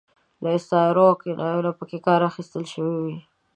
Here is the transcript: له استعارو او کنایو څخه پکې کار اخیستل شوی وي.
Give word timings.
له 0.43 0.49
استعارو 0.57 1.03
او 1.09 1.15
کنایو 1.21 1.63
څخه 1.65 1.73
پکې 1.79 1.97
کار 2.05 2.21
اخیستل 2.29 2.63
شوی 2.73 2.95
وي. 3.03 3.15